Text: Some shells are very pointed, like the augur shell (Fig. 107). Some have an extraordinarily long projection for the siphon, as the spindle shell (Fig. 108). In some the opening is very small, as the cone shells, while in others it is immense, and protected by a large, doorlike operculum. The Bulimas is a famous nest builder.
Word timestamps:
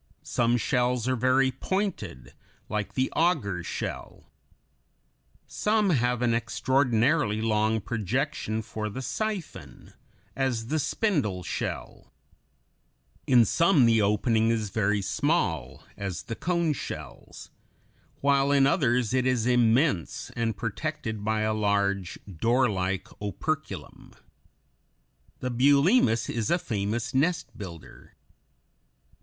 Some 0.23 0.57
shells 0.57 1.07
are 1.07 1.15
very 1.15 1.51
pointed, 1.51 2.33
like 2.69 2.95
the 2.95 3.11
augur 3.15 3.63
shell 3.63 4.23
(Fig. 5.45 5.67
107). 5.67 5.89
Some 5.89 5.89
have 5.91 6.23
an 6.23 6.33
extraordinarily 6.33 7.39
long 7.39 7.79
projection 7.81 8.63
for 8.63 8.89
the 8.89 9.03
siphon, 9.03 9.93
as 10.35 10.69
the 10.69 10.79
spindle 10.79 11.43
shell 11.43 12.11
(Fig. 13.27 13.37
108). 13.41 13.41
In 13.41 13.45
some 13.45 13.85
the 13.85 14.01
opening 14.01 14.49
is 14.49 14.71
very 14.71 15.03
small, 15.03 15.83
as 15.95 16.23
the 16.23 16.35
cone 16.35 16.73
shells, 16.73 17.51
while 18.21 18.51
in 18.51 18.65
others 18.65 19.13
it 19.13 19.27
is 19.27 19.45
immense, 19.45 20.31
and 20.35 20.57
protected 20.57 21.23
by 21.23 21.41
a 21.41 21.53
large, 21.53 22.17
doorlike 22.27 23.07
operculum. 23.21 24.15
The 25.41 25.51
Bulimas 25.51 26.27
is 26.27 26.49
a 26.49 26.57
famous 26.57 27.13
nest 27.13 27.55
builder. 27.55 28.15